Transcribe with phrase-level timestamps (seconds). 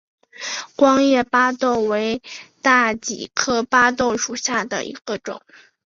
[0.75, 2.23] 光叶巴豆为
[2.63, 5.43] 大戟科巴豆属下的一个种。